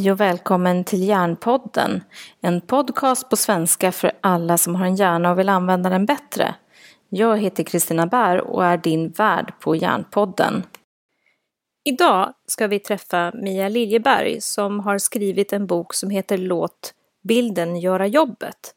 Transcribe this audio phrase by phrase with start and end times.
[0.00, 2.04] Hej och välkommen till Hjärnpodden.
[2.40, 6.54] En podcast på svenska för alla som har en hjärna och vill använda den bättre.
[7.08, 10.62] Jag heter Kristina Bär och är din värd på Hjärnpodden.
[11.84, 17.76] Idag ska vi träffa Mia Liljeberg som har skrivit en bok som heter Låt bilden
[17.76, 18.74] göra jobbet.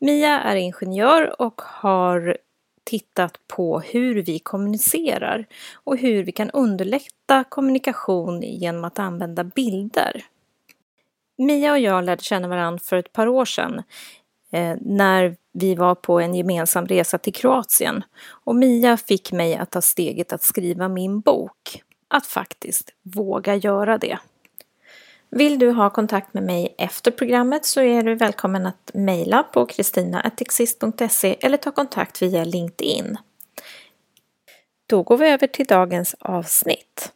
[0.00, 2.36] Mia är ingenjör och har
[2.84, 10.24] tittat på hur vi kommunicerar och hur vi kan underlätta kommunikation genom att använda bilder.
[11.38, 13.82] Mia och jag lärde känna varandra för ett par år sedan
[14.52, 19.70] eh, när vi var på en gemensam resa till Kroatien och Mia fick mig att
[19.70, 21.82] ta steget att skriva min bok.
[22.08, 24.18] Att faktiskt våga göra det.
[25.30, 29.66] Vill du ha kontakt med mig efter programmet så är du välkommen att mejla på
[29.66, 33.16] kristina.exist.se eller ta kontakt via LinkedIn.
[34.86, 37.12] Då går vi över till dagens avsnitt.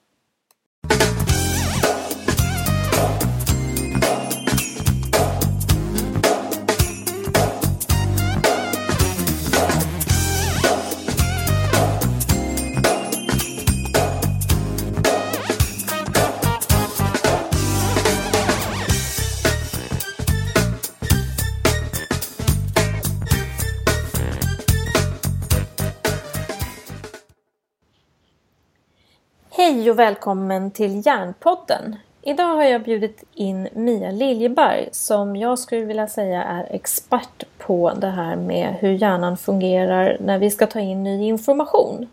[29.69, 31.97] Hej och välkommen till Hjärnpodden.
[32.23, 37.93] Idag har jag bjudit in Mia Liljeberg som jag skulle vilja säga är expert på
[37.95, 42.09] det här med hur hjärnan fungerar när vi ska ta in ny information.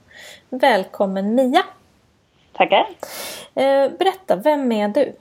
[0.49, 1.63] Välkommen Mia!
[2.53, 2.87] Tackar!
[3.53, 5.13] Eh, berätta, vem är du?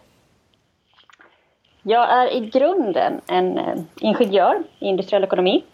[1.83, 5.65] Jag är i grunden en eh, ingenjör i industriell ekonomi.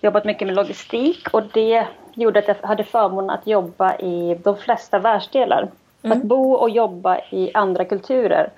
[0.00, 4.56] Jobbat mycket med logistik och det gjorde att jag hade förmånen att jobba i de
[4.56, 5.68] flesta världsdelar.
[6.02, 6.18] Mm.
[6.18, 8.50] Att bo och jobba i andra kulturer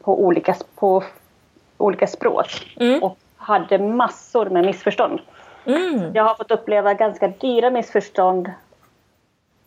[0.00, 1.04] på olika, på
[1.78, 2.76] olika språk.
[2.80, 3.02] Mm.
[3.02, 5.20] Och hade massor med missförstånd.
[5.64, 6.14] Mm.
[6.14, 8.50] Jag har fått uppleva ganska dyra missförstånd.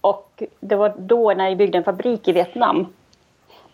[0.02, 2.80] Och det var då när jag byggde en fabrik i Vietnam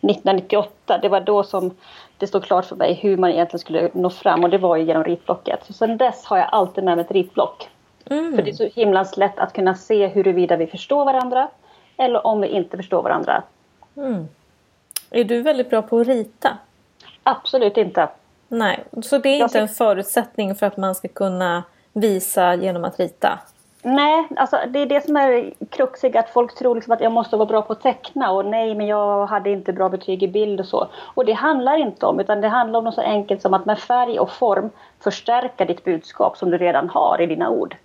[0.02, 0.98] 1998.
[1.02, 1.72] Det var då som
[2.18, 4.84] det stod klart för mig hur man egentligen skulle nå fram och det var ju
[4.84, 5.66] genom ritblocket.
[5.66, 7.70] Så sen dess har jag alltid med mig ett ritblock.
[8.10, 8.36] Mm.
[8.36, 11.48] För det är så himla lätt att kunna se huruvida vi förstår varandra
[11.98, 13.44] eller om vi inte förstår varandra.
[13.98, 14.28] Mm.
[15.12, 16.58] Är du väldigt bra på att rita?
[17.24, 18.08] Absolut inte.
[18.48, 21.64] Nej, så det är inte en förutsättning för att man ska kunna
[21.94, 23.40] visa genom att rita?
[23.82, 27.38] Nej, alltså det är det som är kruxigt att folk tror liksom att jag måste
[27.38, 30.60] vara bra på att teckna och nej men jag hade inte bra betyg i bild
[30.60, 30.88] och så.
[30.96, 33.80] Och det handlar inte om utan det handlar om något så enkelt som att med
[33.80, 37.76] färg och form förstärka ditt budskap som du redan har i dina ord.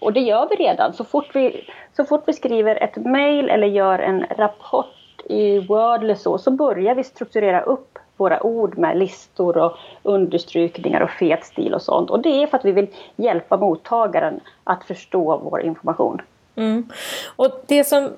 [0.00, 0.92] Och, det gör vi redan.
[0.92, 1.64] Så fort vi,
[1.96, 4.86] så fort vi skriver ett mejl eller gör en rapport
[5.24, 11.00] i Word eller så, så börjar vi strukturera upp våra ord med listor och understrykningar
[11.00, 12.10] och fet stil och sånt.
[12.10, 16.22] Och det är för att vi vill hjälpa mottagaren att förstå vår information.
[16.56, 16.88] Mm.
[17.36, 18.10] Och det som,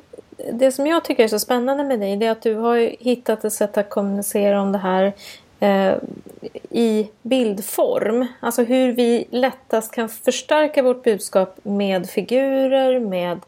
[0.53, 3.45] det som jag tycker är så spännande med dig det är att du har hittat
[3.45, 5.13] ett sätt att kommunicera om det här
[5.63, 5.97] eh,
[6.71, 8.27] i bildform.
[8.41, 13.41] Alltså hur vi lättast kan förstärka vårt budskap med figurer, med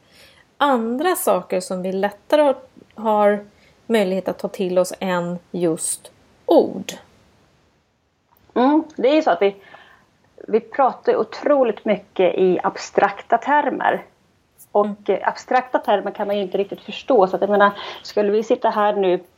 [0.58, 2.56] andra saker som vi lättare har,
[2.94, 3.44] har
[3.86, 6.10] möjlighet att ta till oss än just
[6.46, 6.92] ord.
[8.54, 9.56] Mm, det är ju så att vi,
[10.48, 14.04] vi pratar otroligt mycket i abstrakta termer.
[14.72, 15.20] Och mm.
[15.22, 17.26] abstrakta termer kan man ju inte riktigt förstå.
[17.26, 17.70] Så att jag menar,
[18.02, 19.33] skulle vi sitta här nu Eh,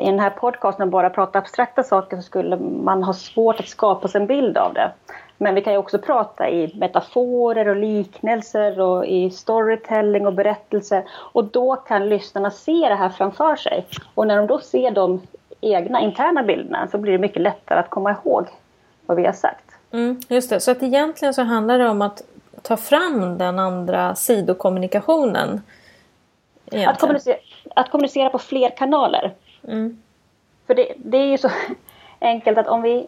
[0.00, 4.08] i den här podcasten bara prata abstrakta saker så skulle man ha svårt att skapa
[4.08, 4.92] sig en bild av det.
[5.38, 11.04] Men vi kan ju också prata i metaforer och liknelser och i storytelling och berättelser.
[11.10, 13.86] Och då kan lyssnarna se det här framför sig.
[14.14, 15.20] Och när de då ser de
[15.60, 18.46] egna interna bilderna så blir det mycket lättare att komma ihåg
[19.06, 19.64] vad vi har sagt.
[19.92, 22.22] Mm, just det, så att egentligen så handlar det om att
[22.62, 25.62] ta fram den andra sidokommunikationen.
[26.86, 27.36] Att kommunicera,
[27.74, 29.34] att kommunicera på fler kanaler.
[29.68, 30.02] Mm.
[30.66, 31.50] För det, det, är ju så
[32.20, 33.06] enkelt att om vi,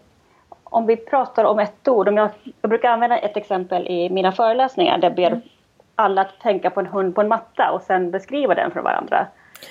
[0.64, 4.32] om vi pratar om ett ord, om jag, jag brukar använda ett exempel i mina
[4.32, 5.40] föreläsningar där jag ber mm.
[5.94, 9.26] alla att tänka på en hund på en matta och sen beskriva den för varandra.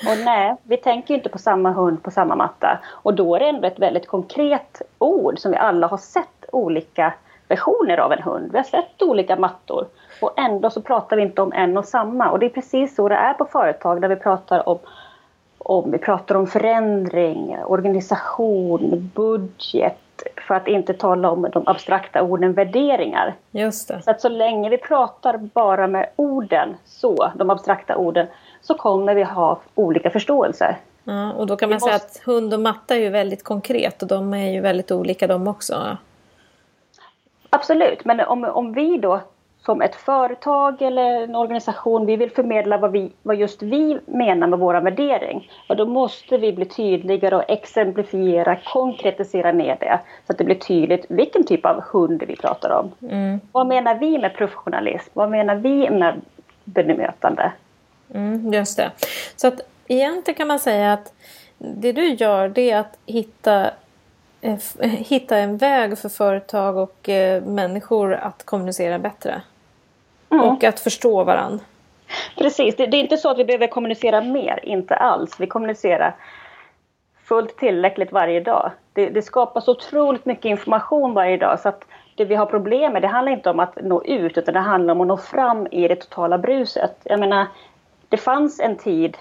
[0.07, 2.79] Och nej, vi tänker inte på samma hund på samma matta.
[2.89, 7.13] Och då är det ändå ett väldigt konkret ord som vi alla har sett olika
[7.47, 8.51] versioner av en hund.
[8.51, 9.87] Vi har sett olika mattor.
[10.21, 12.31] Och ändå så pratar vi inte om en och samma.
[12.31, 14.79] Och det är precis så det är på företag där vi pratar om
[15.65, 19.97] om vi pratar om förändring, organisation, budget
[20.47, 23.35] för att inte tala om de abstrakta orden värderingar.
[23.51, 24.01] Just det.
[24.01, 28.27] Så att så länge vi pratar bara med orden, så, de abstrakta orden,
[28.61, 30.77] så kommer vi ha olika förståelser.
[31.03, 31.89] Ja, och då kan man måste...
[31.89, 35.27] säga att hund och matta är ju väldigt konkret och de är ju väldigt olika
[35.27, 35.97] de också.
[37.49, 39.21] Absolut, men om, om vi då
[39.65, 44.47] som ett företag eller en organisation, vi vill förmedla vad, vi, vad just vi menar
[44.47, 45.51] med vår värdering.
[45.69, 49.99] Och då måste vi bli tydligare och exemplifiera, konkretisera ner det.
[50.27, 52.91] Så att det blir tydligt vilken typ av hund vi pratar om.
[53.09, 53.39] Mm.
[53.51, 55.09] Vad menar vi med professionalism?
[55.13, 56.21] Vad menar vi med
[56.63, 57.51] bemötande?
[58.13, 58.91] Mm, just det.
[59.35, 61.13] Så att egentligen kan man säga att
[61.57, 63.71] det du gör det är att hitta
[64.41, 69.41] eh, hitta en väg för företag och eh, människor att kommunicera bättre.
[70.41, 70.55] Mm.
[70.55, 71.65] Och att förstå varandra.
[72.37, 75.39] Precis, det, det, är inte så att vi behöver kommunicera mer, inte alls.
[75.39, 76.15] Vi kommunicerar
[77.23, 78.71] fullt tillräckligt varje dag.
[78.93, 81.83] Det, det skapas otroligt mycket information varje dag så att
[82.15, 84.93] det vi har problem med det handlar inte om att nå ut utan det handlar
[84.93, 86.95] om att nå fram i det totala bruset.
[87.03, 87.47] Jag menar,
[88.09, 89.17] det fanns en tid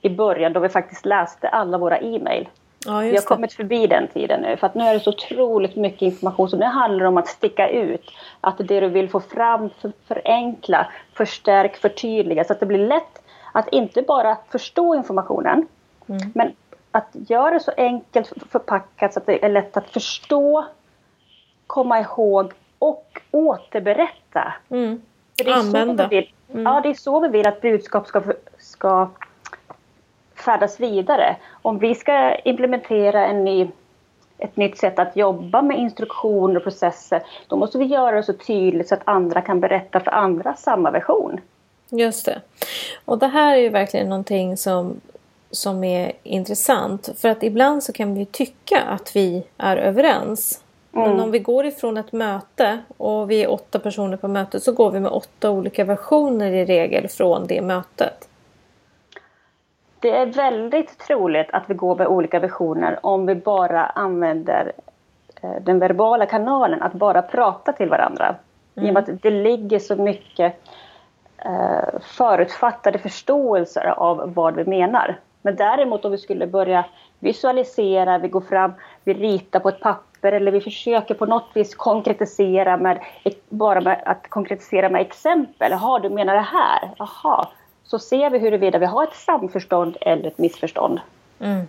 [0.00, 2.48] i början då vi faktiskt läste alla våra e-mail.
[2.88, 5.76] Ja, vi har kommit förbi den tiden nu för att nu är det så otroligt
[5.76, 8.10] mycket information så nu handlar det om att sticka ut.
[8.40, 13.22] Att det du vill få fram, för, förenkla, förstärk, förtydliga så att det blir lätt
[13.52, 15.66] att inte bara förstå informationen
[16.08, 16.32] mm.
[16.34, 16.52] men
[16.90, 20.66] att göra det så enkelt förpackat så att det är lätt att förstå,
[21.66, 24.54] komma ihåg och återberätta.
[24.70, 25.02] Mm.
[25.46, 26.08] Använda.
[26.08, 26.62] Vill, mm.
[26.62, 28.22] Ja, det är så vi vill att budskap ska,
[28.58, 29.08] ska
[30.42, 31.36] färdas vidare.
[31.62, 33.68] Om vi ska implementera en ny,
[34.38, 38.32] ett nytt sätt att jobba med instruktioner och processer, då måste vi göra det så
[38.32, 41.40] tydligt så att andra kan berätta för andra samma version.
[41.90, 42.40] Just det.
[43.04, 45.00] Och det här är ju verkligen någonting som,
[45.50, 47.08] som är intressant.
[47.16, 50.60] För att ibland så kan vi tycka att vi är överens.
[50.92, 51.10] Mm.
[51.10, 54.72] Men om vi går ifrån ett möte och vi är åtta personer på mötet så
[54.72, 58.27] går vi med åtta olika versioner i regel från det mötet.
[60.00, 64.72] Det är väldigt troligt att vi går med olika versioner om vi bara använder
[65.42, 68.34] eh, den verbala kanalen, att bara prata till varandra.
[68.76, 68.86] Mm.
[68.86, 70.54] I och med att det ligger så mycket
[71.38, 75.16] eh, förutfattade förståelser av vad vi menar.
[75.42, 76.84] Men däremot om vi skulle börja
[77.18, 78.72] visualisera, vi går fram,
[79.04, 82.98] vi ritar på ett papper eller vi försöker på något vis konkretisera med,
[83.48, 85.70] bara med att konkretisera med exempel.
[85.70, 86.90] Jaha, du menar det här?
[86.98, 87.48] Jaha,
[87.88, 91.00] så ser vi huruvida vi har ett samförstånd eller ett missförstånd.
[91.40, 91.66] Mm.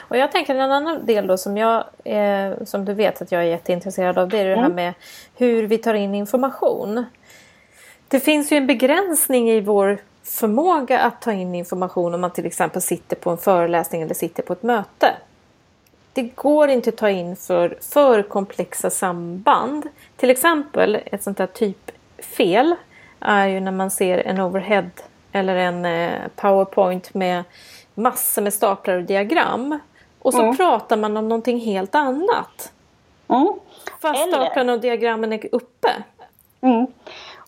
[0.00, 3.42] Och jag tänker en annan del då som jag eh, som du vet att jag
[3.42, 4.62] är jätteintresserad av det är det mm.
[4.62, 4.94] här med
[5.34, 7.04] hur vi tar in information.
[8.08, 12.46] Det finns ju en begränsning i vår förmåga att ta in information om man till
[12.46, 15.14] exempel sitter på en föreläsning eller sitter på ett möte.
[16.12, 19.88] Det går inte att ta in för, för komplexa samband.
[20.16, 22.74] Till exempel ett sånt här typfel
[23.20, 24.90] är ju när man ser en overhead
[25.36, 27.44] eller en eh, powerpoint med
[27.94, 29.78] massor med staplar och diagram.
[30.18, 30.56] Och så mm.
[30.56, 32.72] pratar man om någonting helt annat.
[33.28, 33.52] Mm.
[34.02, 34.44] Fast eller...
[34.44, 35.88] staplarna och diagrammen är uppe.
[36.60, 36.86] Mm.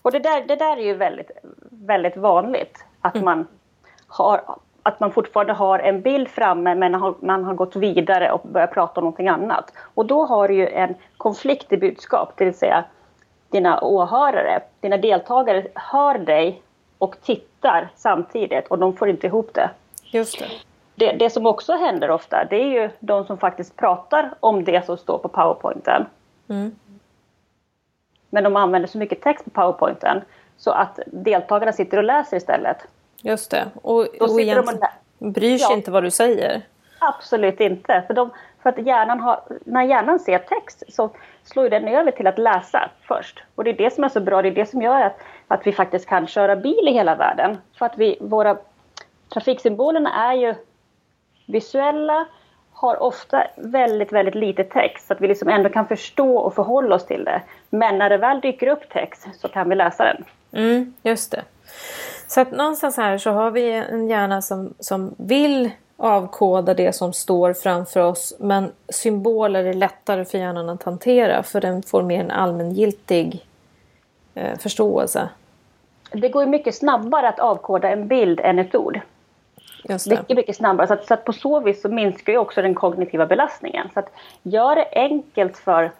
[0.01, 1.31] Och det där, det där är ju väldigt,
[1.69, 2.83] väldigt vanligt.
[3.01, 3.25] Att, mm.
[3.25, 3.47] man
[4.07, 4.41] har,
[4.83, 8.73] att man fortfarande har en bild framme men har, man har gått vidare och börjat
[8.73, 9.73] prata om någonting annat.
[9.93, 12.83] Och då har du ju en konflikt i budskap, det vill säga
[13.49, 16.61] dina åhörare, dina deltagare hör dig
[16.97, 17.48] och tittar
[17.95, 19.69] samtidigt och de får inte ihop det.
[20.03, 20.49] Just det.
[20.95, 24.85] Det, det som också händer ofta det är ju de som faktiskt pratar om det
[24.85, 26.05] som står på powerpointen.
[26.49, 26.75] Mm.
[28.29, 30.21] Men de använder så mycket text på powerpointen
[30.57, 32.77] så att deltagarna sitter och läser istället.
[33.21, 33.65] Just det.
[33.81, 34.79] Och, och egentligen
[35.19, 35.75] och bryr sig ja.
[35.77, 36.61] inte vad du säger.
[36.99, 38.03] Absolut inte.
[38.07, 38.29] För, de,
[38.63, 41.09] för att hjärnan har, när hjärnan ser text så
[41.43, 43.43] slår den över till att läsa först.
[43.55, 44.41] Och det är det som är så bra.
[44.41, 47.57] Det är det som gör att att vi faktiskt kan köra bil i hela världen.
[47.77, 48.57] För att vi, våra
[49.33, 50.55] trafiksymbolerna är ju
[51.45, 52.25] visuella,
[52.73, 56.95] har ofta väldigt, väldigt lite text så att vi liksom ändå kan förstå och förhålla
[56.95, 57.41] oss till det.
[57.69, 60.25] Men när det väl dyker upp text så kan vi läsa den.
[60.51, 61.43] Mm, just det.
[62.27, 67.13] Så att någonstans här så har vi en hjärna som, som vill avkoda det som
[67.13, 72.19] står framför oss men symboler är lättare för hjärnan att hantera för den får mer
[72.19, 73.45] en allmängiltig
[74.33, 75.29] eh, förståelse
[76.11, 78.99] det går mycket snabbare att avkoda en bild än ett ord.
[79.89, 80.87] Mycket, mycket snabbare.
[80.87, 83.89] Så att, så att, på så vis så minskar ju också den kognitiva belastningen.
[83.93, 84.11] Så att
[84.43, 85.91] gör det enkelt för,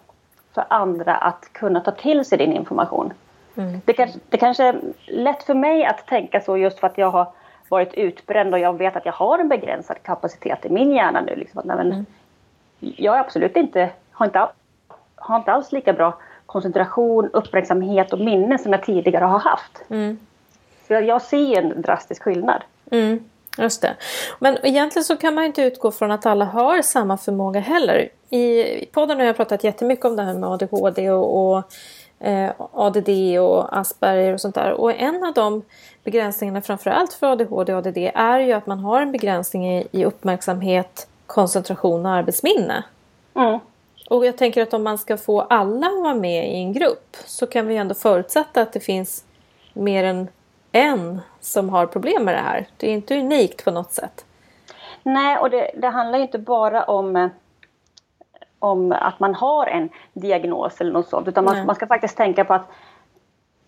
[0.54, 3.12] för andra att kunna ta till sig din information.
[3.56, 3.80] Mm.
[3.84, 7.10] Det, kanske, det kanske är lätt för mig att tänka så just för att jag
[7.10, 7.26] har
[7.70, 11.36] varit utbränd och jag vet att jag har en begränsad kapacitet i min hjärna nu.
[11.36, 11.62] Liksom.
[11.64, 12.06] Men mm.
[12.78, 14.48] Jag är absolut inte, har inte,
[15.14, 19.82] har inte alls lika bra koncentration, uppmärksamhet och minne som jag tidigare har haft.
[19.88, 20.18] Mm.
[20.86, 22.62] Så jag, jag ser en drastisk skillnad.
[22.90, 23.24] Mm.
[23.58, 23.96] Just det.
[24.38, 28.08] Men egentligen så kan man inte utgå från att alla har samma förmåga heller.
[28.30, 31.64] I podden har jag pratat jättemycket om det här med ADHD och, och
[32.20, 34.72] eh, ADD och Asperger och sånt där.
[34.72, 35.62] Och en av de
[36.04, 40.04] begränsningarna framförallt för ADHD och ADD är ju att man har en begränsning i, i
[40.04, 42.84] uppmärksamhet, koncentration och arbetsminne.
[43.34, 43.58] Mm.
[44.10, 47.16] Och jag tänker att om man ska få alla att vara med i en grupp
[47.26, 49.24] så kan vi ändå förutsätta att det finns
[49.72, 50.28] mer än
[50.72, 52.66] en som har problem med det här.
[52.76, 54.24] Det är inte unikt på något sätt.
[55.02, 57.30] Nej, och det, det handlar inte bara om,
[58.60, 62.44] om att man har en diagnos eller något sånt, utan man, man ska faktiskt tänka
[62.44, 62.66] på att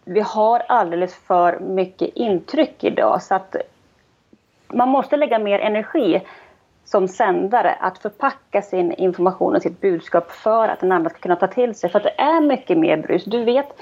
[0.05, 3.57] vi har alldeles för mycket intryck idag så att
[4.69, 6.23] man måste lägga mer energi
[6.85, 11.37] som sändare att förpacka sin information och sitt budskap för att den andra ska kunna
[11.37, 11.91] ta till sig.
[11.91, 13.25] För att det är mycket mer brus.
[13.25, 13.81] Du vet,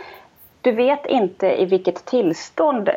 [0.61, 2.91] du vet inte i vilket tillstånd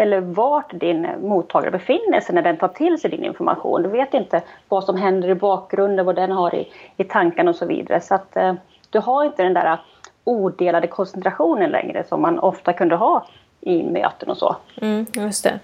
[0.00, 3.82] eller vart din mottagare befinner sig när den tar till sig din information.
[3.82, 7.56] Du vet inte vad som händer i bakgrunden, vad den har i, i tankarna och
[7.56, 8.00] så vidare.
[8.00, 8.54] Så att eh,
[8.90, 9.78] du har inte den där
[10.24, 13.26] odelade koncentrationen längre som man ofta kunde ha
[13.60, 14.56] i möten och så.
[14.80, 15.58] Mm, just det.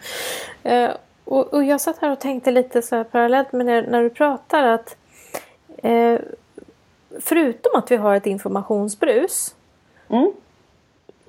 [0.63, 0.91] Eh,
[1.25, 4.11] och, och, jag satt här och tänkte lite så här parallellt med när, när du
[4.11, 4.97] pratar att
[5.77, 6.19] eh,
[7.21, 9.55] förutom att vi har ett informationsbrus
[10.09, 10.33] mm.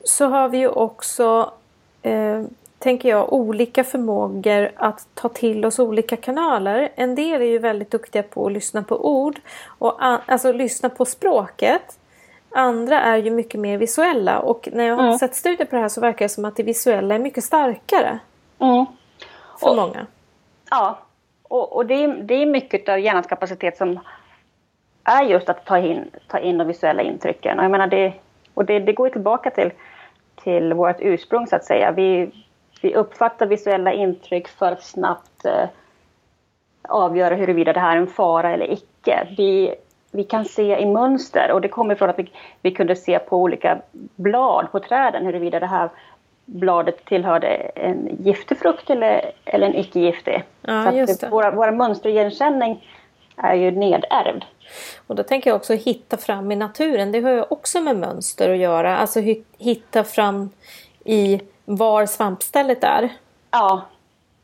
[0.03, 1.51] så har vi ju också
[2.01, 2.43] eh,
[2.79, 6.89] tänker jag, olika förmågor att ta till oss olika kanaler.
[6.95, 9.39] En del är ju väldigt duktiga på att lyssna på ord,
[9.79, 11.99] och alltså lyssna på språket.
[12.49, 15.17] Andra är ju mycket mer visuella och när jag har mm.
[15.17, 18.19] sett studier på det här så verkar det som att det visuella är mycket starkare.
[18.59, 18.85] Mm.
[19.59, 20.07] För och, många.
[20.69, 20.99] Ja,
[21.43, 23.99] och, och det, är, det är mycket av hjärnans kapacitet som
[25.03, 27.59] är just att ta in, ta in de visuella intrycken.
[27.59, 28.13] Och jag menar det,
[28.53, 29.71] och det, det går tillbaka till,
[30.43, 31.91] till vårt ursprung så att säga.
[31.91, 32.31] Vi,
[32.85, 35.67] vi uppfattar visuella intryck för att snabbt eh,
[36.81, 39.27] avgöra huruvida det här är en fara eller icke.
[39.37, 39.75] Vi,
[40.11, 43.37] vi kan se i mönster och det kommer från att vi, vi kunde se på
[43.37, 43.81] olika
[44.15, 45.89] blad på träden huruvida det här
[46.45, 50.43] bladet tillhörde en giftig frukt eller, eller en icke-giftig.
[50.61, 51.29] Ja, det.
[51.29, 52.87] Våra, våra mönsterigenkänning
[53.35, 54.43] är ju nedärvd.
[55.07, 57.11] Och då tänker jag också hitta fram i naturen.
[57.11, 58.97] Det har ju också med mönster att göra.
[58.97, 59.19] Alltså
[59.57, 60.49] hitta fram
[61.05, 63.09] i var svampstället är.
[63.51, 63.81] Ja.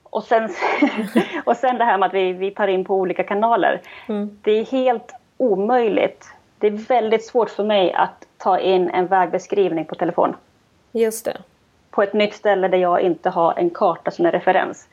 [0.03, 0.49] Och sen,
[1.43, 3.81] och sen det här med att vi, vi tar in på olika kanaler.
[4.07, 4.39] Mm.
[4.41, 6.33] Det är helt omöjligt.
[6.57, 10.35] Det är väldigt svårt för mig att ta in en vägbeskrivning på telefon.
[10.91, 11.37] Just det.
[11.89, 14.87] På ett nytt ställe där jag inte har en karta som är referens.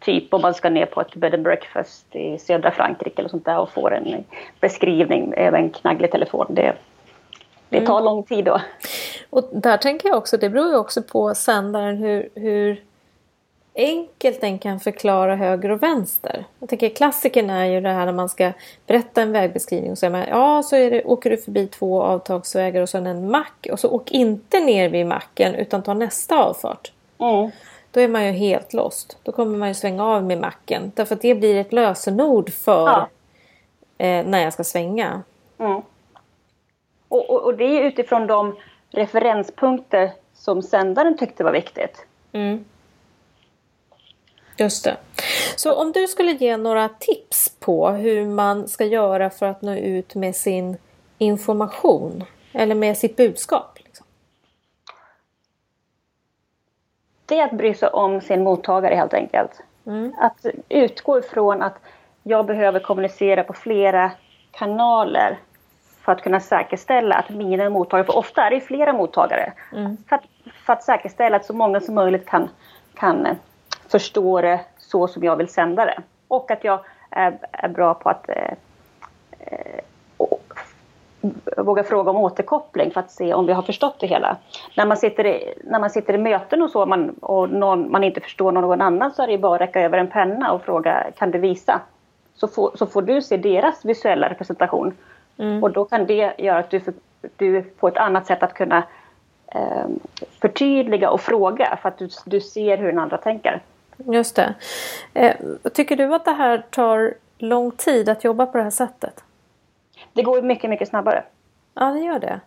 [0.00, 3.44] Typ om man ska ner på ett bed and breakfast i södra Frankrike eller sånt
[3.44, 4.24] där och får en
[4.60, 6.46] beskrivning över en knagglig telefon.
[6.48, 6.76] Det,
[7.72, 8.04] det tar mm.
[8.04, 8.60] lång tid då.
[9.30, 12.82] Och där tänker jag också, det beror ju också på sändaren hur, hur
[13.74, 16.44] enkelt den kan förklara höger och vänster.
[16.58, 18.52] Jag tänker klassikern är ju det här när man ska
[18.86, 22.82] berätta en vägbeskrivning och säger man ja så är det, åker du förbi två avtagsvägar
[22.82, 26.92] och sen en mack och så åk inte ner vid macken utan ta nästa avfart.
[27.18, 27.50] Mm.
[27.90, 29.16] Då är man ju helt lost.
[29.22, 32.86] Då kommer man ju svänga av med macken därför att det blir ett lösenord för
[32.88, 33.08] ja.
[33.98, 35.22] eh, när jag ska svänga.
[35.58, 35.82] Mm.
[37.12, 38.56] Och, och, och, det är utifrån de
[38.90, 42.06] referenspunkter som sändaren tyckte var viktigt.
[42.32, 42.64] Mm.
[44.56, 44.96] Just det.
[45.56, 49.74] Så om du skulle ge några tips på hur man ska göra för att nå
[49.74, 50.76] ut med sin
[51.18, 53.78] information eller med sitt budskap?
[53.84, 54.06] Liksom.
[57.26, 59.62] Det är att bry sig om sin mottagare helt enkelt.
[59.86, 60.14] Mm.
[60.18, 61.78] Att utgå ifrån att
[62.22, 64.12] jag behöver kommunicera på flera
[64.50, 65.38] kanaler
[66.04, 69.96] för att kunna säkerställa att mina mottagare, för ofta är det flera mottagare, mm.
[70.08, 70.24] för, att,
[70.66, 72.48] för att säkerställa att så många som möjligt kan,
[72.94, 73.36] kan eh,
[73.88, 76.02] förstå det så som jag vill sända det.
[76.28, 76.80] Och att jag
[77.10, 78.54] är, är bra på att eh,
[79.40, 79.80] eh,
[81.56, 84.36] våga fråga om återkoppling för att se om vi har förstått det hela.
[84.76, 88.04] När man sitter i, när man sitter i möten och så man, och någon, man
[88.04, 91.06] inte förstår någon annan så är det bara att räcka över en penna och fråga
[91.18, 91.80] kan du visa?
[92.34, 94.94] Så får, så får du se deras visuella representation
[95.42, 95.62] Mm.
[95.62, 96.94] Och då kan det göra att du, för,
[97.36, 98.82] du får ett annat sätt att kunna
[99.46, 99.86] eh,
[100.40, 103.62] förtydliga och fråga för att du, du ser hur den andra tänker.
[103.96, 104.54] Just det.
[105.14, 105.36] Eh,
[105.72, 109.24] tycker du att det här tar lång tid att jobba på det här sättet?
[110.12, 111.24] Det går mycket, mycket snabbare.
[111.74, 112.40] Ja, det gör det.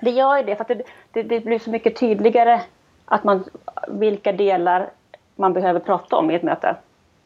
[0.00, 0.82] Det gör det, för det,
[1.12, 2.60] det, det blir så mycket tydligare
[3.04, 3.44] att man,
[3.88, 4.90] vilka delar
[5.36, 6.76] man behöver prata om i ett möte.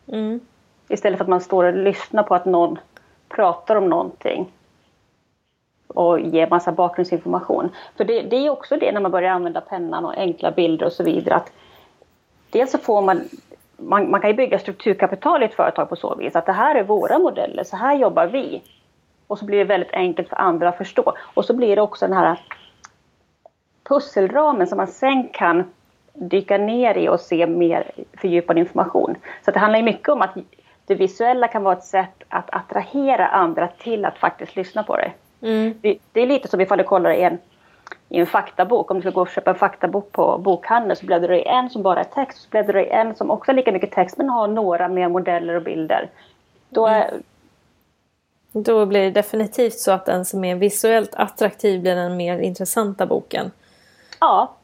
[0.09, 0.41] Mm.
[0.89, 2.79] Istället för att man står och lyssnar på att någon
[3.29, 4.53] pratar om någonting
[5.97, 7.71] och ge massa bakgrundsinformation.
[7.97, 10.93] För det, det är också det när man börjar använda pennan och enkla bilder och
[10.93, 11.35] så vidare.
[11.35, 11.53] Att
[12.51, 13.29] dels så får man
[13.77, 16.75] man, man kan ju bygga strukturkapital i ett företag på så vis att det här
[16.75, 18.63] är våra modeller, så här jobbar vi.
[19.27, 21.15] Och så blir det väldigt enkelt för andra att förstå.
[21.35, 22.41] Och så blir det också den här
[23.89, 25.65] pusselramen som man sen kan
[26.13, 29.17] dyka ner i och se mer fördjupad information.
[29.45, 30.35] Så det handlar ju mycket om att
[30.87, 35.15] det visuella kan vara ett sätt att attrahera andra till att faktiskt lyssna på dig.
[35.43, 35.75] Mm.
[35.81, 37.39] Det, det, är lite som ifall du kollar i en,
[38.09, 38.91] i en faktabok.
[38.91, 41.71] Om du ska gå och köpa en faktabok på bokhandeln så bläddrar du i en
[41.71, 42.43] som bara är text.
[42.43, 45.09] Så bläddrar du i en som också är lika mycket text men har några mer
[45.09, 46.11] modeller och bilder.
[46.69, 47.23] Då, är, mm.
[48.53, 53.07] Då blir det definitivt så att den som är visuellt attraktiv blir den mer intressanta
[53.07, 53.51] boken.
[54.21, 54.55] Ja,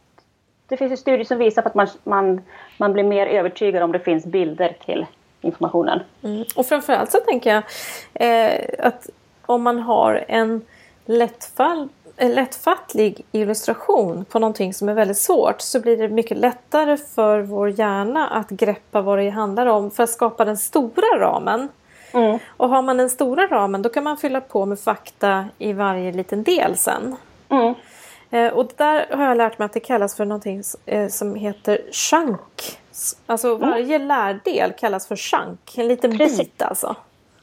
[0.73, 2.41] det finns ju studier som visar på att man, man,
[2.77, 5.07] man blir mer övertygad om det finns bilder till
[5.41, 6.01] informationen.
[6.23, 6.45] Mm.
[6.57, 7.63] Och framförallt så tänker jag
[8.15, 9.11] eh, att
[9.47, 10.63] om man har en
[11.05, 17.41] lättfall, lättfattlig illustration på någonting som är väldigt svårt så blir det mycket lättare för
[17.41, 21.69] vår hjärna att greppa vad det handlar om för att skapa den stora ramen.
[22.13, 22.39] Mm.
[22.47, 26.13] Och har man den stora ramen då kan man fylla på med fakta i varje
[26.13, 27.17] liten del sen.
[27.49, 27.75] Mm.
[28.31, 31.79] Eh, och där har jag lärt mig att det kallas för någonting eh, som heter
[31.91, 32.79] chunk.
[33.27, 33.71] Alltså mm.
[33.71, 34.09] varje mm.
[34.09, 36.39] lärdel kallas för chunk, en liten Precis.
[36.39, 36.97] bit alltså.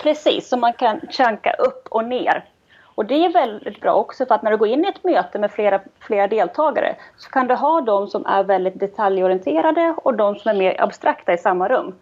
[0.03, 2.45] Precis, som man kan chanka upp och ner.
[2.83, 5.39] Och det är väldigt bra också för att när du går in i ett möte
[5.39, 10.35] med flera, flera deltagare så kan du ha de som är väldigt detaljorienterade och de
[10.35, 11.95] som är mer abstrakta i samma rum.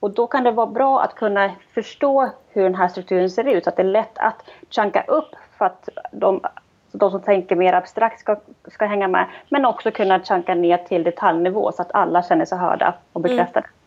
[0.00, 3.64] Och då kan det vara bra att kunna förstå hur den här strukturen ser ut,
[3.64, 6.40] så att det är lätt att chanka upp för att de
[6.94, 8.36] de som tänker mer abstrakt ska,
[8.70, 9.26] ska hänga med.
[9.48, 13.66] Men också kunna chanka ner till detaljnivå så att alla känner sig hörda och bekräftade.
[13.66, 13.83] Mm.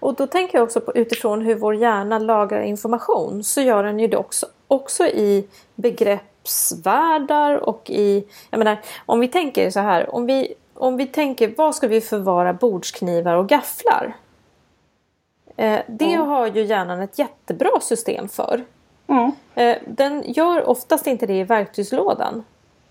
[0.00, 3.98] Och då tänker jag också på utifrån hur vår hjärna lagrar information så gör den
[3.98, 8.24] ju det också, också i begreppsvärldar och i...
[8.50, 12.00] Jag menar, om vi tänker så här, om vi, om vi tänker vad ska vi
[12.00, 14.16] förvara bordsknivar och gafflar?
[15.56, 16.26] Eh, det mm.
[16.26, 18.64] har ju hjärnan ett jättebra system för.
[19.06, 19.32] Mm.
[19.54, 22.44] Eh, den gör oftast inte det i verktygslådan.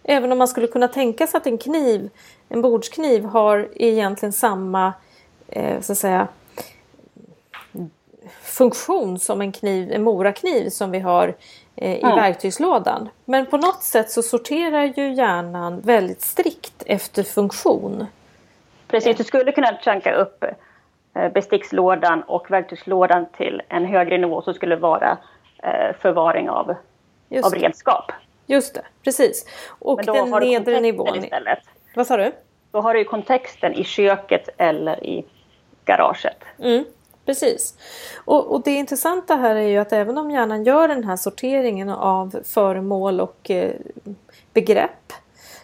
[0.03, 2.09] Även om man skulle kunna tänka sig att en kniv,
[2.49, 4.93] en bordskniv har egentligen samma
[5.47, 6.27] eh, så att säga,
[8.41, 11.35] funktion som en, kniv, en morakniv som vi har
[11.75, 12.15] eh, i mm.
[12.15, 13.09] verktygslådan.
[13.25, 18.05] Men på något sätt så sorterar ju hjärnan väldigt strikt efter funktion.
[18.87, 20.45] Precis, du skulle kunna chunka upp
[21.33, 25.17] bestickslådan och verktygslådan till en högre nivå som skulle vara
[25.63, 26.75] Eh, förvaring av,
[27.43, 28.11] av redskap.
[28.45, 29.45] Just det, precis.
[29.79, 31.23] Och den nedre nivån.
[31.23, 31.59] Istället.
[31.95, 32.31] Vad sa du?
[32.71, 35.25] Då har du ju kontexten i köket eller i
[35.85, 36.43] garaget.
[36.59, 36.85] Mm,
[37.29, 37.77] precis.
[38.25, 41.89] Och, och, det intressanta här är ju att även om hjärnan gör den här sorteringen
[41.89, 43.71] av föremål och eh,
[44.53, 45.13] begrepp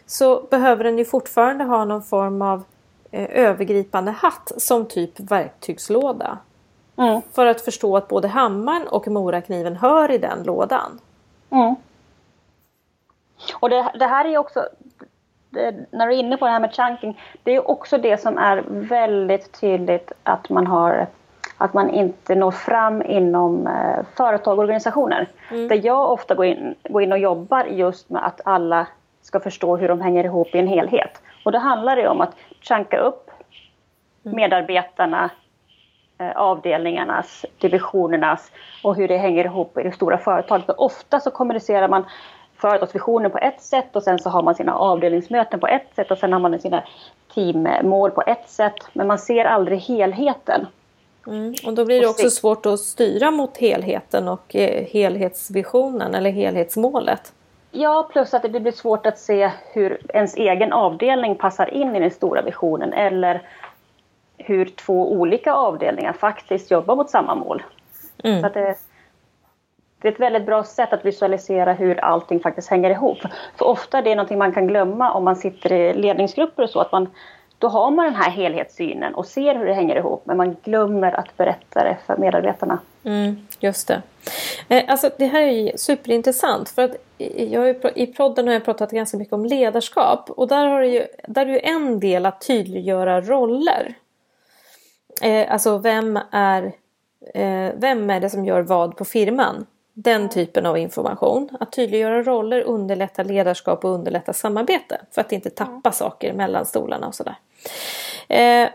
[0.06, 2.64] så behöver den ju fortfarande ha någon form av
[3.12, 6.38] eh, övergripande hatt som typ verktygslåda.
[6.98, 7.22] Mm.
[7.34, 11.00] För att förstå att både hammaren och morakniven hör i den lådan.
[11.50, 11.76] Mm.
[13.54, 14.70] Och det, det, här är också,
[15.50, 18.38] det, när du är inne på det här med chunking, det är också det som
[18.38, 21.08] är väldigt tydligt att man har
[21.58, 25.28] att man inte når fram inom eh, företag och organisationer.
[25.52, 25.68] Mm.
[25.68, 28.88] Där jag ofta går in, går in och jobbar just med att alla
[29.22, 31.22] ska förstå hur de hänger ihop i en helhet.
[31.46, 33.32] Och då handlar det om att chunka upp
[34.26, 34.36] mm.
[34.36, 35.30] medarbetarna
[36.18, 38.52] Eh, avdelningarnas, divisionernas
[38.84, 40.66] och hur det hänger ihop i det stora företaget.
[40.66, 42.06] För ofta så kommunicerar man
[42.56, 46.18] företagsvisionen på ett sätt och sen så har man sina avdelningsmöten på ett sätt och
[46.18, 46.84] sen har man sina
[47.34, 48.76] teammål på ett sätt.
[48.94, 50.68] Men man ser aldrig helheten.
[51.28, 56.30] Mm, och då blir det också svårt att styra mot helheten och eh, helhetsvisionen eller
[56.30, 57.34] helhetsmålet.
[57.72, 62.00] Ja, plus att det blir svårt att se hur ens egen avdelning passar in i
[62.00, 63.42] den stora visionen eller
[64.38, 67.64] hur två olika avdelningar faktiskt jobbar mot samma mål.
[68.24, 68.42] Mm.
[68.42, 68.76] Så det,
[70.02, 73.18] det, är ett väldigt bra sätt att visualisera hur allting faktiskt hänger ihop.
[73.56, 76.80] För ofta är det någonting man kan glömma om man sitter i ledningsgrupper och så.
[76.80, 77.10] Att man,
[77.60, 81.12] då har man den här helhetssynen och ser hur det hänger ihop men man glömmer
[81.12, 82.80] att berätta det för medarbetarna.
[83.04, 84.02] Mm, just det.
[84.70, 86.96] Eh, alltså, det här är superintressant för att
[87.38, 91.06] jag, i podden har jag pratat ganska mycket om ledarskap och där, har det ju,
[91.28, 93.96] där är ju en del att tydliggöra roller.
[95.22, 96.64] Eh, alltså vem är,
[97.34, 99.66] eh, vem är det som gör vad på firman?
[99.98, 101.50] Den typen av information.
[101.60, 105.02] Att tydliggöra roller underlättar ledarskap och underlättar samarbete.
[105.12, 107.36] För att inte tappa saker mellan stolarna och sådär.
[108.28, 108.70] Eh,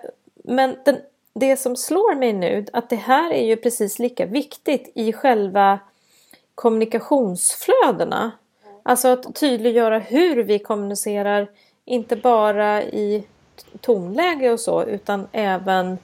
[0.45, 0.97] men den,
[1.35, 5.79] det som slår mig nu att det här är ju precis lika viktigt i själva
[6.55, 8.31] kommunikationsflödena.
[8.83, 11.49] Alltså att tydliggöra hur vi kommunicerar,
[11.85, 13.25] inte bara i
[13.81, 15.99] tonläge och så utan även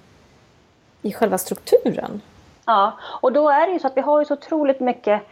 [1.02, 2.20] i själva strukturen.
[2.66, 5.22] Ja, och då är det ju så att vi har ju så otroligt mycket,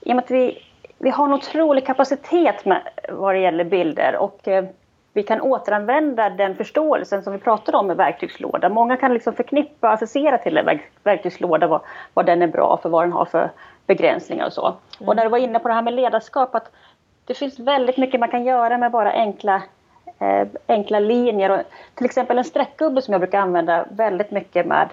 [0.00, 0.62] i och med att vi,
[0.98, 4.64] vi har en otrolig kapacitet med, vad det gäller bilder och eh,
[5.12, 8.68] vi kan återanvända den förståelsen som vi pratade om med verktygslåda.
[8.68, 11.80] Många kan liksom förknippa och associera till en verktygslåda, vad,
[12.14, 13.50] vad den är bra för, vad den har för
[13.86, 14.66] begränsningar och så.
[14.66, 15.08] Mm.
[15.08, 16.70] Och när du var inne på det här med ledarskap, att
[17.24, 19.62] det finns väldigt mycket man kan göra med bara enkla,
[20.18, 21.50] eh, enkla linjer.
[21.50, 21.60] Och
[21.94, 24.88] till exempel en streckgubbe som jag brukar använda väldigt mycket med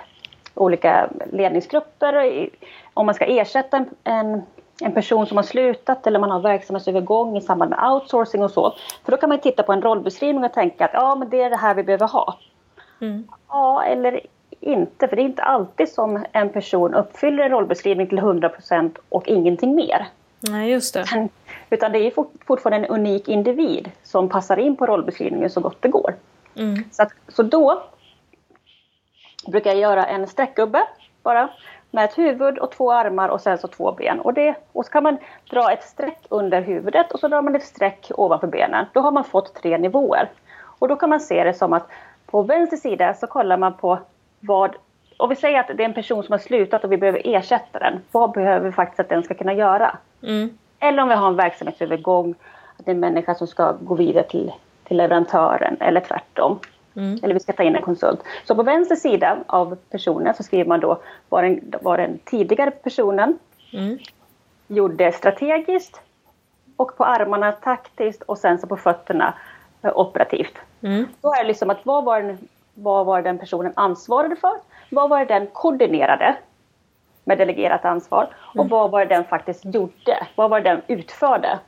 [0.60, 2.50] olika ledningsgrupper.
[2.94, 4.42] Om man ska ersätta en, en,
[4.82, 8.76] en person som har slutat eller man har verksamhetsövergång i samband med outsourcing och så.
[9.06, 11.50] För då kan man titta på en rollbeskrivning och tänka att ja, men det är
[11.50, 12.38] det här vi behöver ha.
[13.02, 13.28] Mm.
[13.48, 14.22] Ja, eller
[14.60, 19.28] inte, för det är inte alltid som en person uppfyller en rollbeskrivning till 100% och
[19.28, 20.08] ingenting mer.
[20.40, 21.30] Nej, just det.
[21.70, 22.14] Utan det är
[22.46, 26.16] fortfarande en unik individ som passar in på rollbeskrivningen så gott det går.
[26.56, 26.84] Mm.
[26.92, 27.84] Så, att, så då
[29.48, 30.84] brukar jag göra en streckgubbe
[31.24, 31.50] bara
[31.92, 34.20] med ett huvud och två armar och sen så två ben.
[34.20, 35.18] Och, det, och så kan man
[35.50, 38.86] dra ett streck under huvudet och så drar man ett streck ovanför benen.
[38.94, 40.30] Då har man fått tre nivåer.
[40.62, 41.88] Och då kan man se det som att
[42.26, 44.00] på vänster sida så kollar man på
[44.40, 44.76] vad
[45.18, 47.80] och vi säger att det är en person som har slutat och vi behöver ersätta
[47.80, 48.00] den.
[48.12, 49.98] Vad behöver vi faktiskt att den ska kunna göra?
[50.24, 50.58] Mm.
[50.80, 52.36] Eller om vi har en verksamhetsövergång,
[52.78, 54.52] att det är en människa som ska gå vidare till,
[54.84, 56.60] till leverantören eller tvärtom.
[57.00, 57.20] Mm.
[57.24, 58.24] Eller vi ska ta in en konsult.
[58.48, 62.72] Så på vänster sida av personen så skriver man då vad den, vad den tidigare
[62.72, 63.40] personen
[63.74, 63.98] mm.
[64.68, 66.02] gjorde strategiskt
[66.76, 69.34] och på armarna taktiskt och sen så på fötterna
[69.82, 70.58] eh, operativt.
[70.82, 71.06] Mm.
[71.22, 72.38] Då är det liksom att vad var, den,
[72.74, 74.54] vad var den personen ansvarade för?
[74.90, 76.36] Vad var den koordinerade
[77.24, 78.28] med delegerat ansvar?
[78.36, 78.68] Och mm.
[78.68, 80.28] vad var den faktiskt gjorde?
[80.36, 81.60] Vad var den utförde?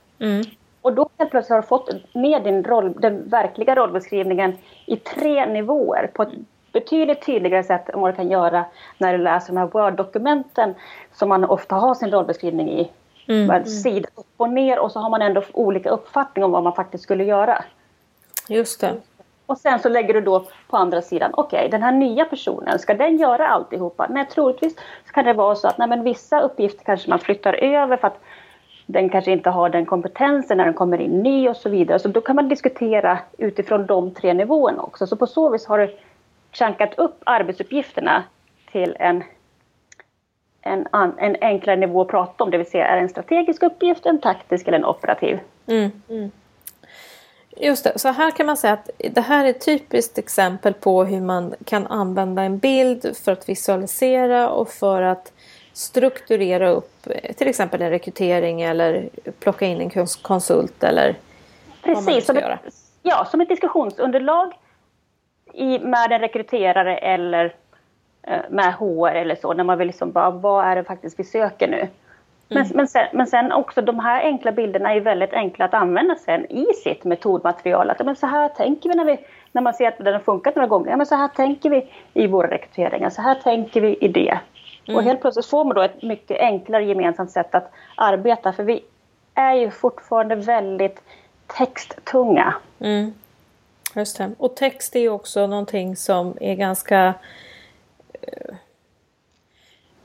[0.84, 0.94] Mm.
[0.94, 5.46] Och då helt plötsligt har du fått ner din roll, den verkliga rollbeskrivningen i tre
[5.46, 6.34] nivåer på ett
[6.72, 8.66] betydligt tydligare sätt än vad du kan göra
[8.98, 10.76] när du läser de här Word-dokumenten
[11.14, 12.92] som man ofta har sin rollbeskrivning i.
[13.28, 13.48] Mm.
[13.48, 16.74] Med sida upp och ner och så har man ändå olika uppfattning om vad man
[16.74, 17.64] faktiskt skulle göra.
[18.48, 18.94] Just det.
[19.46, 22.80] Och sen så lägger du då på andra sidan, okej okay, den här nya personen,
[22.80, 24.08] ska den göra alltihopa?
[24.10, 27.54] Nej, troligtvis så kan det vara så att nej, men vissa uppgifter kanske man flyttar
[27.54, 28.20] över för att
[28.86, 32.00] den kanske inte har den kompetensen när den kommer in ny och så vidare.
[32.00, 35.08] Så då kan man diskutera utifrån de tre nivåerna också.
[35.08, 35.96] Så på så vis har du
[36.52, 38.24] chankat upp arbetsuppgifterna
[38.72, 39.24] till en,
[40.62, 42.52] en, en enklare nivå att prata om.
[42.52, 45.40] Det vill säga, är det en strategisk uppgift, en taktisk eller en operativ?
[45.68, 45.92] Mm.
[46.10, 46.32] Mm.
[47.58, 51.04] Just det, så här kan man säga att det här är ett typiskt exempel på
[51.04, 55.34] hur man kan använda en bild för att visualisera och för att
[55.74, 61.16] strukturera upp eh, till exempel en rekrytering eller plocka in en konsult eller
[61.84, 62.60] Precis, som ett,
[63.04, 64.54] ja, som ett diskussionsunderlag
[65.54, 67.56] i, med en rekryterare eller
[68.24, 71.24] eh, med HR eller så, när man vill liksom bara, vad är det faktiskt vi
[71.24, 71.88] söker nu?
[72.54, 72.72] Men, mm.
[72.76, 76.52] men, sen, men sen också de här enkla bilderna är väldigt enkla att använda sen
[76.52, 77.90] i sitt metodmaterial.
[77.90, 79.18] Att, men så här tänker vi när, vi
[79.52, 80.92] när man ser att den har funkat några gånger.
[80.92, 83.10] Ja, men så här tänker vi i våra rekryteringar.
[83.10, 84.40] Så här tänker vi i det.
[84.86, 84.98] Mm.
[84.98, 88.54] Och helt plötsligt får man då ett mycket enklare gemensamt sätt att arbeta.
[88.54, 88.84] För vi
[89.34, 91.02] är ju fortfarande väldigt
[91.48, 92.54] texttunga.
[92.80, 93.14] Mm.
[93.96, 94.32] Just det.
[94.38, 97.14] Och text är ju också någonting som är ganska
[98.22, 98.56] eh,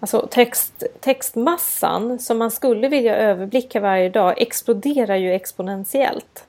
[0.01, 6.47] Alltså text, textmassan som man skulle vilja överblicka varje dag exploderar ju exponentiellt.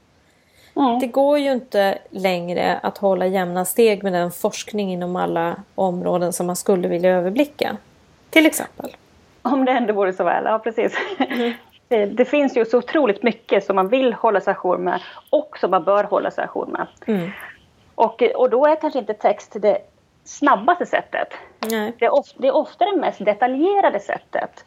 [0.76, 1.00] Mm.
[1.00, 6.34] Det går ju inte längre att hålla jämna steg med den forskning inom alla områden
[6.34, 7.78] som man skulle vilja överblicka.
[8.30, 8.96] Till exempel.
[9.42, 10.98] Om det ändå vore så väl, ja precis.
[11.20, 11.54] Mm.
[11.88, 15.58] Det, det, finns ju så otroligt mycket som man vill hålla sig ajour med och
[15.58, 16.88] som man bör hålla sig ajour med.
[17.06, 17.30] Mm.
[17.96, 19.78] Och, och då är kanske inte text det
[20.24, 21.28] snabbaste sättet.
[21.60, 21.94] Nej.
[22.00, 24.66] Det, är ofta, det är ofta det mest detaljerade sättet.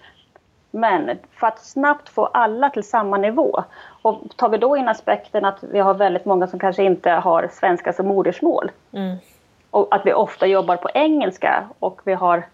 [0.71, 3.65] Men för att snabbt få alla till samma nivå.
[4.03, 7.51] Och tar vi då in aspekten att vi har väldigt många som kanske inte har
[7.53, 8.71] svenska som modersmål.
[8.93, 9.17] Mm.
[9.71, 12.47] Och att vi ofta jobbar på engelska och vi har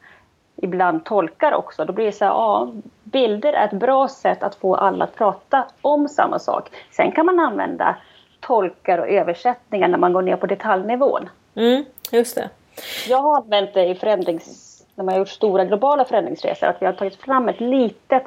[0.56, 1.84] ibland tolkar också.
[1.84, 2.68] Då blir det så här, ja,
[3.04, 6.70] bilder är ett bra sätt att få alla att prata om samma sak.
[6.90, 7.96] Sen kan man använda
[8.40, 11.28] tolkar och översättningar när man går ner på detaljnivån.
[11.54, 12.50] Mm, just det.
[13.08, 16.86] Jag har använt det i förändrings, när man har gjort stora globala förändringsresor, att vi
[16.86, 18.24] har tagit fram ett litet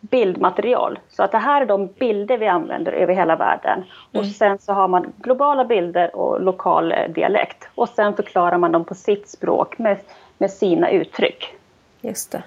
[0.00, 0.98] bildmaterial.
[1.08, 3.72] Så att det här är de bilder vi använder över hela världen.
[3.72, 3.86] Mm.
[4.12, 7.68] Och sen så har man globala bilder och lokal eh, dialekt.
[7.74, 9.98] Och sen förklarar man dem på sitt språk med,
[10.38, 11.54] med sina uttryck.
[12.00, 12.42] Just det.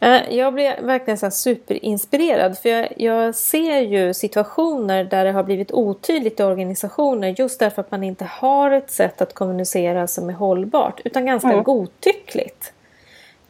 [0.00, 5.42] Eh, jag blir verkligen så superinspirerad för jag, jag, ser ju situationer där det har
[5.42, 10.28] blivit otydligt i organisationer just därför att man inte har ett sätt att kommunicera som
[10.28, 11.64] är hållbart utan ganska mm.
[11.64, 12.72] godtyckligt.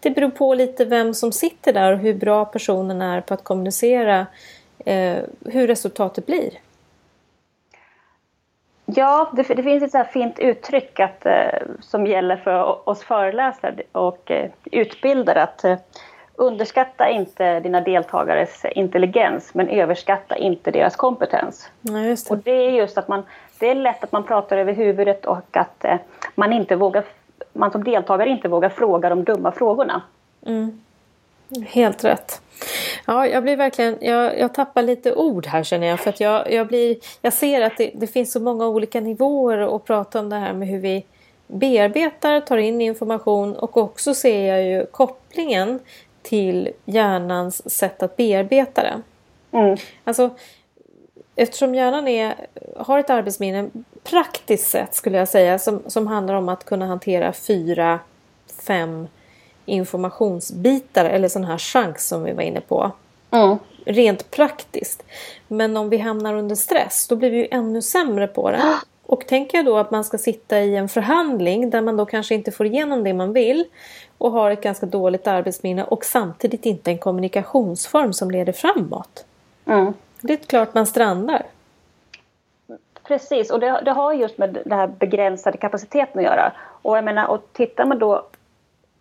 [0.01, 3.45] Det beror på lite vem som sitter där och hur bra personen är på att
[3.45, 4.27] kommunicera
[4.85, 6.51] eh, hur resultatet blir.
[8.97, 11.49] Ja, det, det, finns ett så fint uttryck att, eh,
[11.81, 15.43] som gäller för oss föreläsare och eh, utbildare.
[15.43, 15.79] Att eh,
[16.35, 21.71] underskatta inte dina deltagares intelligens men överskatta inte deras kompetens.
[21.81, 22.31] Ja, det.
[22.31, 23.23] Och det är just att man,
[23.59, 25.85] det är lätt att man pratar över huvudet och att
[26.35, 27.05] man inte vågar,
[27.53, 30.03] man som deltagare inte vågar fråga de dumma frågorna.
[30.47, 30.81] Mm.
[31.67, 32.41] Helt rätt.
[33.07, 36.01] Ja, jag blir verkligen, jag, jag tappar lite ord här känner jag.
[36.01, 39.77] För att jag, jag, blir, jag ser att det, det finns så många olika nivåer
[39.77, 41.05] att prata om det här med hur vi
[41.47, 45.81] bearbetar, tar in information och också ser jag ju kopplingen
[46.23, 49.03] till hjärnans sätt att bearbeta det.
[49.59, 49.77] Mm.
[50.05, 50.31] Alltså,
[51.37, 52.35] eftersom hjärnan är,
[52.77, 53.71] har ett arbetsminne
[54.05, 58.01] praktiskt sett skulle jag säga som, som handlar om att kunna hantera fyra,
[58.67, 59.09] fem
[59.71, 62.93] informationsbitar eller sån här chans som vi var inne på.
[63.31, 63.57] Mm.
[63.85, 65.03] Rent praktiskt.
[65.49, 68.63] Men om vi hamnar under stress då blir vi ju ännu sämre på det.
[69.07, 72.35] Och tänker jag då att man ska sitta i en förhandling där man då kanske
[72.35, 73.65] inte får igenom det man vill
[74.19, 79.25] och har ett ganska dåligt arbetsminne och samtidigt inte en kommunikationsform som leder framåt.
[79.67, 79.93] Mm.
[80.21, 81.47] Det är klart man strandar.
[83.03, 86.53] Precis, och det, det har just med den här begränsade kapaciteten att göra.
[86.83, 88.27] Och jag menar, och tittar man då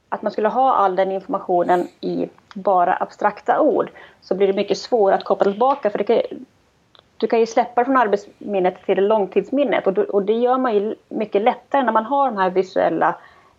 [0.09, 3.91] att man skulle ha all den informationen i bara abstrakta ord
[4.21, 5.89] så blir det mycket svårare att koppla tillbaka.
[5.89, 6.45] För det kan,
[7.17, 11.41] du kan ju släppa från arbetsminnet till långtidsminnet och, och det gör man ju mycket
[11.41, 13.15] lättare när man har de här visuella,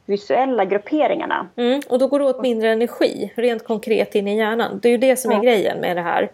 [0.07, 1.49] visuella grupperingarna.
[1.57, 4.81] Mm, och då går det åt mindre energi rent konkret in i hjärnan.
[4.83, 5.43] Det är ju det som är ja.
[5.43, 6.31] grejen med det här.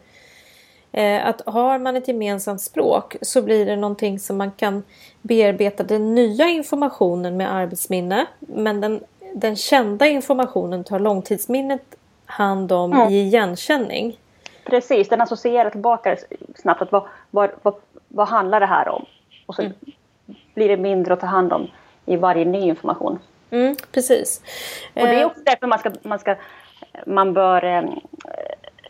[0.92, 4.82] Eh, att har man ett gemensamt språk så blir det någonting som man kan
[5.22, 9.00] bearbeta den nya informationen med arbetsminne men den
[9.40, 11.94] den kända informationen tar långtidsminnet
[12.26, 13.08] hand om mm.
[13.08, 14.18] i igenkänning.
[14.64, 16.16] Precis, den associerar tillbaka
[16.54, 16.82] snabbt.
[16.82, 17.74] Att vad, vad, vad,
[18.08, 19.04] vad handlar det här om?
[19.46, 19.74] Och så mm.
[20.54, 21.70] blir det mindre att ta hand om
[22.06, 23.18] i varje ny information.
[23.50, 24.40] Mm, precis.
[24.94, 25.26] Och det är eh.
[25.26, 26.36] också därför man, ska, man, ska,
[27.06, 27.82] man bör eh,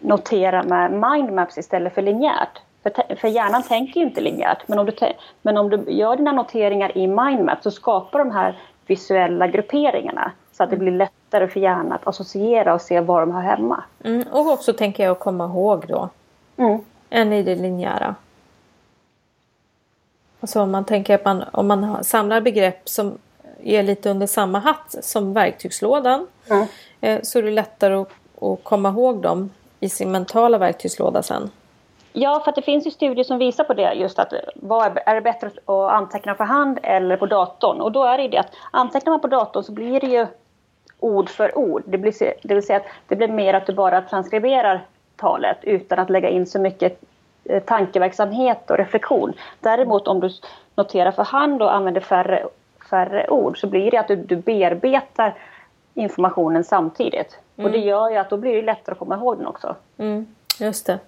[0.01, 2.61] notera med mindmaps istället för linjärt.
[2.83, 4.69] För, för hjärnan tänker ju inte linjärt.
[4.69, 4.93] Men om, du
[5.43, 8.55] men om du gör dina noteringar i mindmaps så skapar de här
[8.87, 13.33] visuella grupperingarna så att det blir lättare för hjärnan att associera och se var de
[13.33, 13.85] hör hemma.
[14.05, 16.09] Mm, och också tänker jag att komma ihåg då.
[16.57, 16.81] Mm.
[17.11, 18.15] Än i det linjära.
[20.41, 23.19] Alltså om man tänker att man, om man samlar begrepp som
[23.63, 26.67] är lite under samma hatt som verktygslådan mm.
[27.01, 31.51] Eh, så är det lättare att, att komma ihåg dem i sin mentala verktygslåda sen.
[32.19, 33.93] Ja, för det finns ju studier som visar på det.
[33.93, 37.81] Just att vad är det bättre att anteckna för hand eller på datorn?
[37.81, 40.27] Och då är det det att antecknar man på datorn så blir det ju
[41.01, 41.83] ord för ord.
[41.87, 44.85] Det, blir, det vill säga att det blir mer att du bara transkriberar
[45.17, 47.01] talet utan att lägga in så mycket
[47.45, 49.33] eh, tankeverksamhet och reflektion.
[49.61, 50.31] Däremot om du
[50.75, 52.47] noterar för hand och använder färre,
[52.91, 55.35] färre ord så blir det att du, du bearbetar
[55.95, 57.39] informationen samtidigt.
[57.57, 57.67] Mm.
[57.67, 59.75] Och det gör ju att då blir det lättare att komma ihåg den också.
[59.99, 60.27] Mm,
[60.61, 60.99] just det.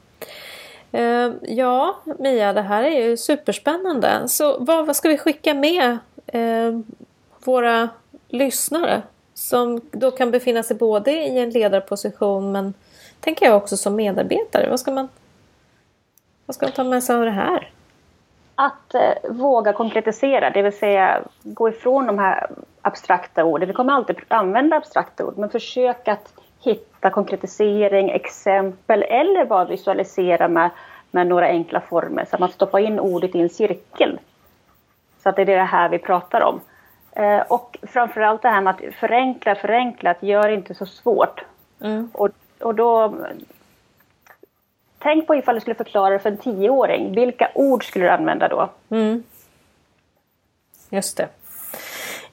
[0.93, 4.29] Eh, ja, Mia, det här är ju superspännande.
[4.29, 6.79] Så vad, vad ska vi skicka med eh,
[7.45, 7.89] våra
[8.29, 9.03] lyssnare
[9.35, 12.75] som då kan befinna sig både i en ledarposition men
[13.21, 14.71] tänker jag också som medarbetare.
[14.71, 15.09] Vad ska man,
[16.47, 17.71] vad ska man ta med sig av det här?
[18.55, 22.51] Att eh, våga konkretisera, det vill säga gå ifrån de här
[22.83, 23.69] abstrakta orden.
[23.69, 26.33] Vi kommer alltid använda abstrakta ord, men försök att
[26.99, 30.71] hitta konkretisering, exempel eller bara visualisera med,
[31.11, 32.25] med några enkla former.
[32.25, 34.19] Så att man stoppar in ordet i en cirkel.
[35.23, 36.61] Så att det är det här vi pratar om.
[37.13, 41.45] Eh, och framförallt det här med att förenkla, förenkla, att gör inte så svårt.
[41.81, 42.11] Mm.
[42.15, 42.31] Och,
[42.61, 43.15] och då...
[45.01, 47.15] Tänk på ifall du skulle förklara det för en tioåring.
[47.15, 48.71] Vilka ord skulle du använda då?
[48.91, 49.23] Mm.
[50.91, 51.29] Just det.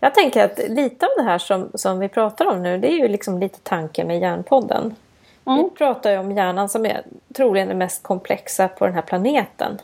[0.06, 2.98] Jag tänker att lite av det här som, som vi pratar om nu det är
[2.98, 4.96] ju liksom lite tanken med Hjärnpodden.
[5.46, 5.63] Mm.
[5.63, 9.82] Vi pratar ju om hjärnan som är troligen det mest komplexa på den här planeten.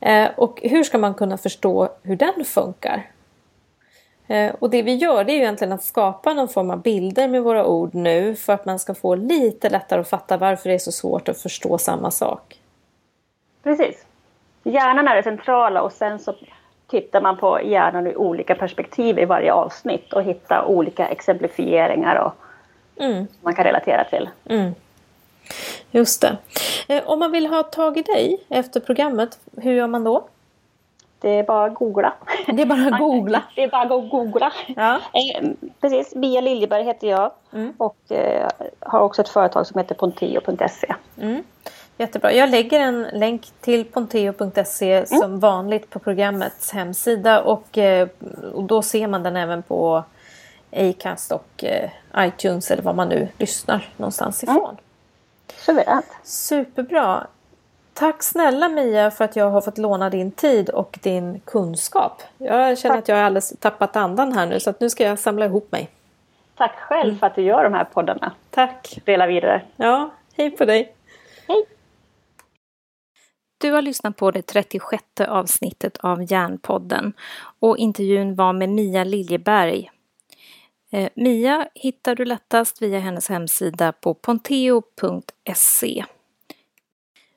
[0.00, 3.10] Eh, och hur ska man kunna förstå hur den funkar?
[4.26, 7.28] Eh, och det vi gör det är ju egentligen att skapa någon form av bilder
[7.28, 10.74] med våra ord nu för att man ska få lite lättare att fatta varför det
[10.74, 12.60] är så svårt att förstå samma sak.
[13.62, 14.06] Precis.
[14.64, 16.34] Hjärnan är det centrala och sen så
[16.92, 22.34] tittar man på hjärnan ur olika perspektiv i varje avsnitt och hittar olika exemplifieringar och
[23.02, 23.26] mm.
[23.40, 24.28] man kan relatera till.
[24.44, 24.74] Mm.
[25.90, 26.36] Just det.
[26.88, 30.24] Eh, om man vill ha tag i dig efter programmet, hur gör man då?
[31.20, 32.12] Det är bara att googla.
[32.46, 33.42] Det är bara att googla?
[33.56, 34.52] det är bara att googla.
[34.76, 34.94] Ja.
[34.94, 35.48] Eh,
[35.80, 37.72] precis, Bia Liljeberg heter jag mm.
[37.78, 38.48] och eh,
[38.80, 40.94] har också ett företag som heter ponteo.se.
[41.20, 41.42] Mm.
[41.98, 42.32] Jättebra.
[42.32, 45.06] Jag lägger en länk till ponteo.se mm.
[45.06, 48.08] som vanligt på programmets hemsida och, eh,
[48.52, 50.04] och då ser man den även på
[50.72, 54.56] Acast och eh, iTunes eller var man nu lyssnar någonstans mm.
[54.56, 54.70] ifrån.
[54.70, 54.80] Mm.
[55.56, 56.06] Suveränt.
[56.22, 57.26] Superbra.
[57.94, 62.22] Tack snälla Mia för att jag har fått låna din tid och din kunskap.
[62.38, 63.02] Jag känner Tack.
[63.02, 65.88] att jag har alldeles tappat andan här nu så nu ska jag samla ihop mig.
[66.56, 67.18] Tack själv mm.
[67.18, 68.32] för att du gör de här poddarna.
[68.50, 68.98] Tack.
[69.04, 69.62] Dela vidare.
[69.76, 70.94] Ja, hej på dig.
[73.62, 77.12] Du har lyssnat på det 36 avsnittet av Järnpodden
[77.60, 79.90] och intervjun var med Mia Liljeberg.
[80.92, 86.04] Eh, Mia hittar du lättast via hennes hemsida på ponteo.se.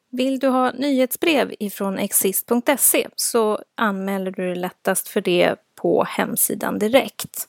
[0.09, 6.79] Vill du ha nyhetsbrev ifrån exist.se så anmäler du dig lättast för det på hemsidan
[6.79, 7.47] direkt.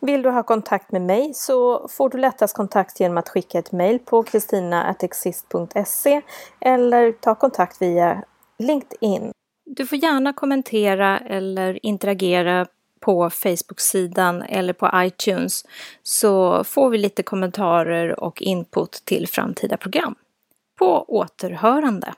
[0.00, 3.72] Vill du ha kontakt med mig så får du lättast kontakt genom att skicka ett
[3.72, 6.22] mejl på kristina.exist.se
[6.60, 8.22] eller ta kontakt via
[8.58, 9.32] LinkedIn.
[9.66, 12.66] Du får gärna kommentera eller interagera
[13.00, 15.64] på Facebook-sidan eller på iTunes
[16.02, 20.14] så får vi lite kommentarer och input till framtida program.
[20.78, 22.14] På återhörande!